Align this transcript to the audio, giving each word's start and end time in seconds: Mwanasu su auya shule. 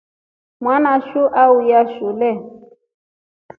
Mwanasu 0.61 1.09
su 1.11 1.21
auya 1.43 1.81
shule. 1.93 2.31